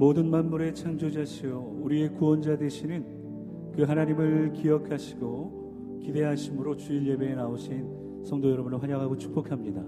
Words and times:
모든 0.00 0.30
만물의 0.30 0.74
창조자시요 0.74 1.82
우리의 1.82 2.14
구원자 2.14 2.56
되시는 2.56 3.70
그 3.76 3.82
하나님을 3.82 4.54
기억하시고 4.54 6.00
기대하심으로 6.02 6.74
주일 6.78 7.06
예배에 7.06 7.34
나오신 7.34 8.24
성도 8.24 8.50
여러분을 8.50 8.82
환영하고 8.82 9.18
축복합니다. 9.18 9.84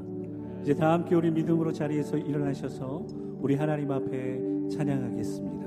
이제 0.61 0.75
다 0.75 0.93
함께 0.93 1.14
우리 1.14 1.30
믿음으로 1.30 1.72
자리에서 1.72 2.19
일어나셔서 2.19 3.06
우리 3.40 3.54
하나님 3.54 3.90
앞에 3.90 4.69
찬양하겠습니다. 4.71 5.62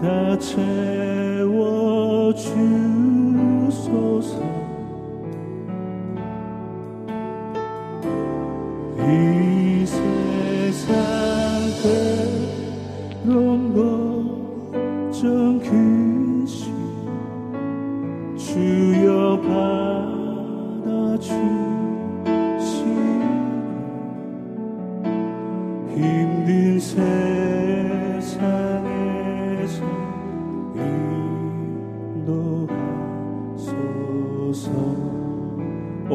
나의 0.00 0.40
자비로운 0.40 2.34
주 2.36 2.87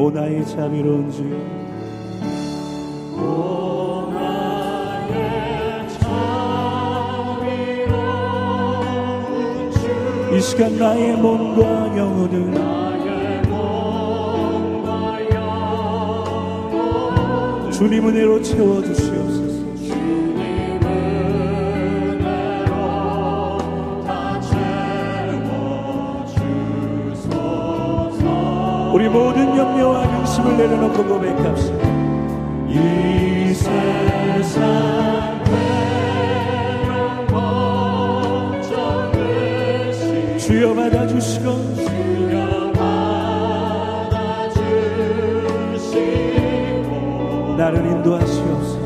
오 0.04 0.10
나의 0.10 0.46
자비로운 0.46 1.10
주이 1.10 1.32
시간 10.42 10.76
나의 10.76 11.16
몸과 11.16 11.62
영혼을 11.96 12.52
주님 17.72 18.06
은혜로 18.06 18.42
채워주시옵소서 18.42 19.43
우리 29.04 29.12
모든 29.12 29.54
염려와 29.54 30.08
근심을 30.08 30.56
내려놓고 30.56 31.04
고백합시다. 31.04 31.76
이 32.66 33.52
세상 33.52 34.64
주여 40.38 40.74
받아주시고 40.74 41.74
주여 41.74 42.72
받아주시고 42.72 44.46
나를 47.58 47.84
인도하시옵소서. 47.84 48.84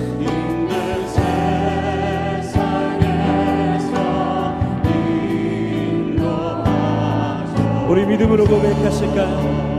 우리 7.89 8.05
믿음으로 8.05 8.45
고백하실까요? 8.47 9.78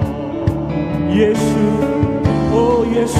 예수 1.19 1.43
오 2.53 2.85
예수 2.95 3.19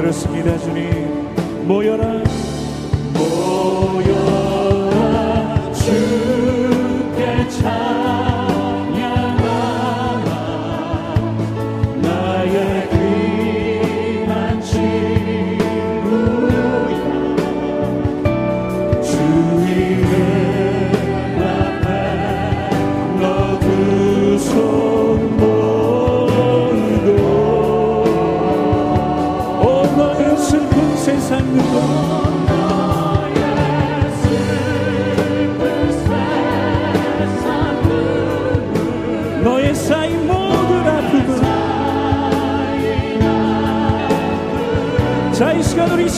그렇습니다 0.00 0.56
주님. 0.58 1.66
모여라 1.66 2.22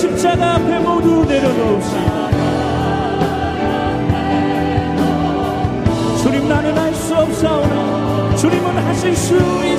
십자가 0.01 0.55
앞에 0.55 0.79
모두 0.79 1.25
내려놓읍시다 1.27 2.31
주님 6.23 6.49
나는 6.49 6.79
할수 6.79 7.15
없사오나 7.15 8.37
주님은 8.37 8.79
하실 8.79 9.15
수 9.15 9.35
있 9.37 9.70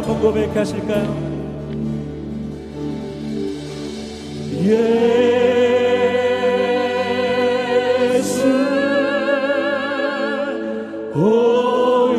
한번 0.00 0.20
고백하실까요? 0.20 1.30
예수. 8.10 8.40
오 11.14 12.14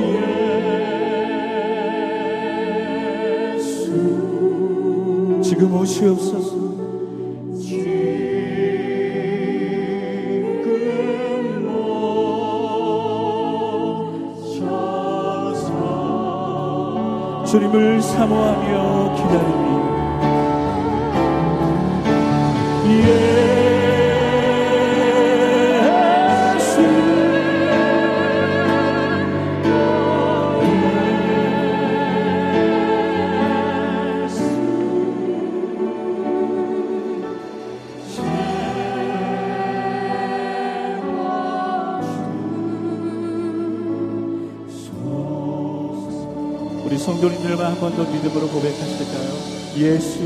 예수. 3.57 5.41
지금 5.43 5.73
오시옵소서 5.73 6.60
주님을 17.51 18.01
사모하며 18.01 19.13
기다립니다. 19.13 20.00
성도님들만 47.21 47.73
한번 47.73 47.95
더 47.95 48.03
믿음으로 48.03 48.47
고백하실까요? 48.47 49.77
예수, 49.77 50.19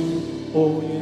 오 0.53 0.94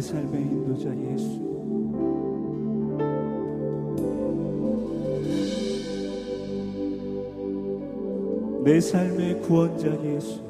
내 0.00 0.02
삶의 0.02 0.40
인도자 0.40 0.88
예수. 0.96 1.40
내 8.64 8.80
삶의 8.80 9.42
구원자 9.42 9.88
예수. 10.02 10.40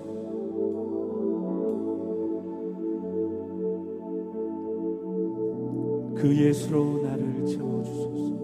그 6.15 6.33
예수로 6.33 7.03
나를 7.03 7.45
채워주소서. 7.45 8.40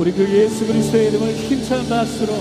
우리 0.00 0.12
그 0.12 0.26
예수 0.30 0.66
그리스도의 0.66 1.08
이름을 1.08 1.34
힘찬 1.34 1.86
박수로 1.86 2.32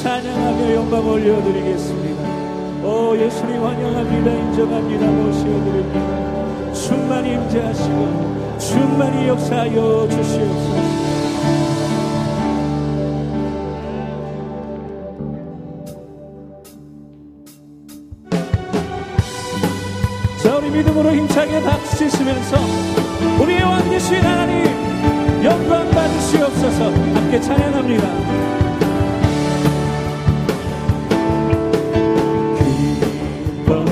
찬양하며 0.00 0.72
영광 0.72 1.04
올려드리겠습니다. 1.04 2.86
오 2.86 3.18
예수님 3.18 3.60
환영합니다. 3.60 4.30
인정합니다. 4.30 5.06
모시어드립니다. 5.10 6.72
충만히 6.72 7.32
임재하시고 7.32 8.58
충만히 8.60 9.26
역사하여 9.26 10.08
주시옵소서. 10.08 10.76
자 20.40 20.56
우리 20.56 20.70
믿음으로 20.70 21.16
힘차게 21.16 21.62
박수 21.64 21.96
치시면서 21.96 22.56
우리의 23.42 23.62
왕 23.62 23.90
되신 23.90 24.22
하나님 24.22 24.85
영광 25.46 25.88
받으시옵소서. 25.92 26.90
함께 26.90 27.40
찬양합니다. 27.40 28.04
기뻐 32.58 33.84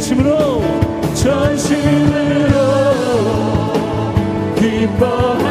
전심으로 0.00 0.62
전심으로 1.14 2.54
기뻐하 4.56 5.49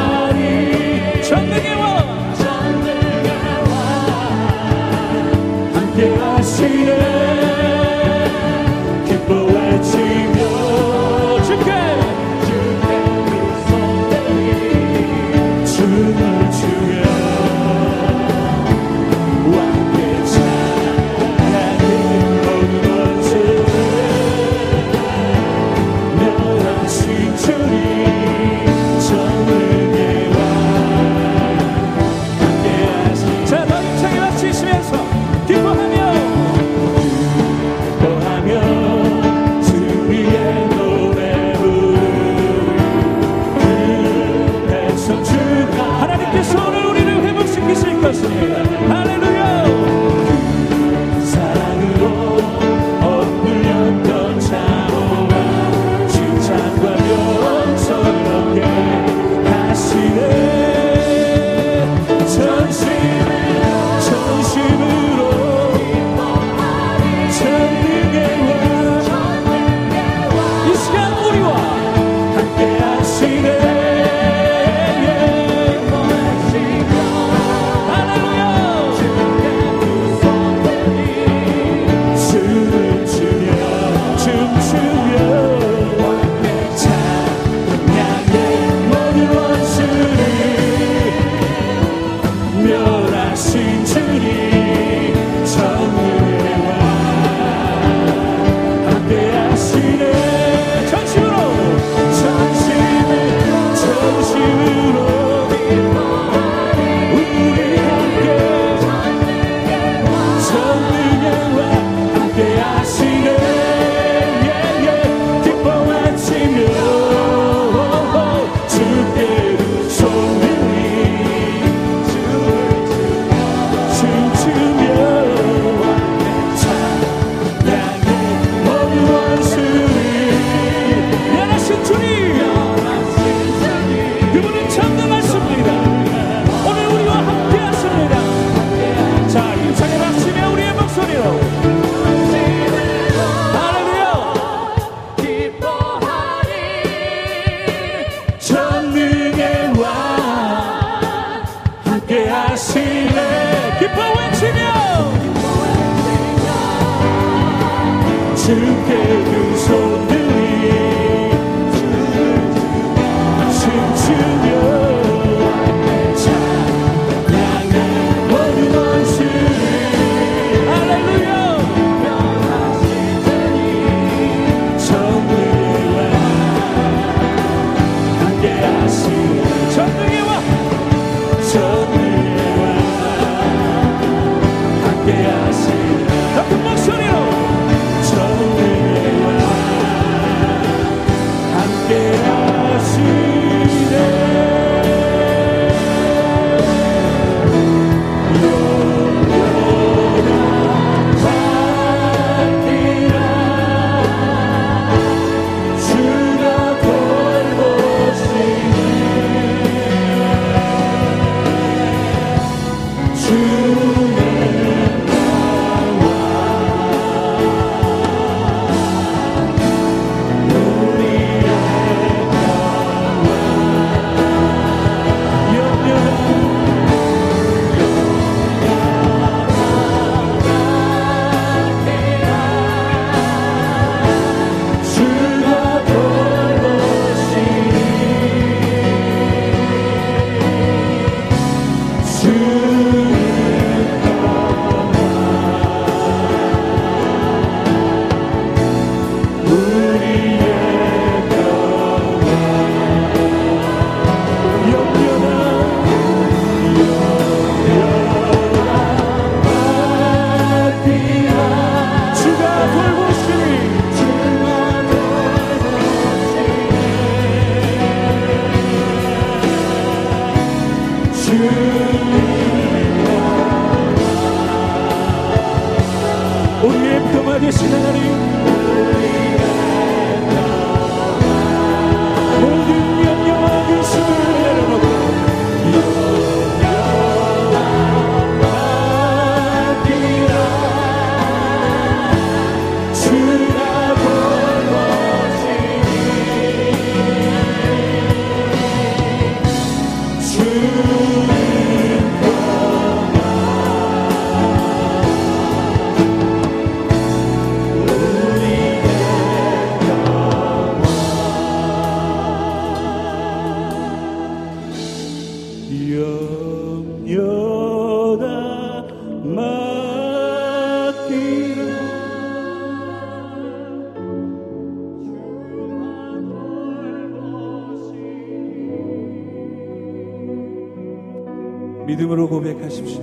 믿음으로 331.89 332.29
고백하십시오. 332.29 333.01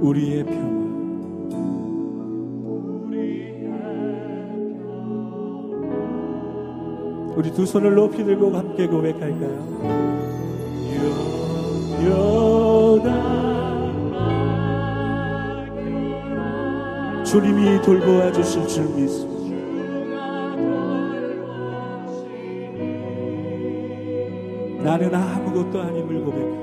우리의 0.00 0.44
평화. 0.44 0.72
우리 7.36 7.50
두 7.52 7.66
손을 7.66 7.94
높이 7.94 8.24
들고 8.24 8.56
함께 8.56 8.86
고백할까요? 8.86 10.02
주님이 17.24 17.80
돌보아 17.80 18.30
주실 18.30 18.68
줄 18.68 18.84
믿습니다. 18.94 19.31
나는 24.92 25.14
아무것도 25.14 25.80
아님을 25.80 26.22
고백합니다. 26.22 26.62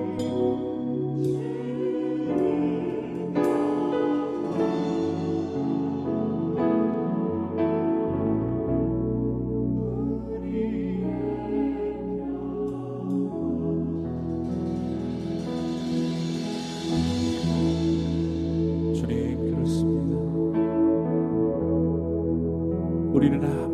우리는 23.11 23.68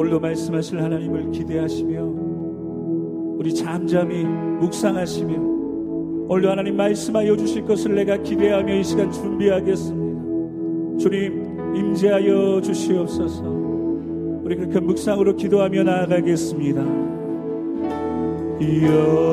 오늘도 0.00 0.18
말씀하실 0.18 0.82
하나님을 0.82 1.30
기대하시며 1.30 2.02
우리 3.36 3.54
잠잠히 3.54 4.24
묵상하시며 4.24 5.34
오늘도 6.26 6.50
하나님 6.50 6.74
말씀하여 6.74 7.36
주실 7.36 7.66
것을 7.66 7.94
내가 7.96 8.16
기대하며 8.16 8.76
이 8.76 8.82
시간 8.82 9.12
준비하겠습니다. 9.12 10.98
주님 10.98 11.76
임재하여 11.76 12.62
주시옵소서. 12.62 13.42
우리 14.42 14.56
그렇게 14.56 14.80
묵상으로 14.80 15.36
기도하며 15.36 15.82
나아가겠습니다. 15.82 16.80
여 18.82 19.30